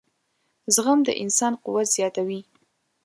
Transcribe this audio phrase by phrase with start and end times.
[0.73, 2.39] •زغم د انسان قوت زیاتوي.